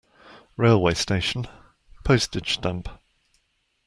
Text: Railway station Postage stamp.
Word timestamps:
Railway 0.57 0.95
station 0.95 1.45
Postage 2.03 2.55
stamp. 2.55 2.89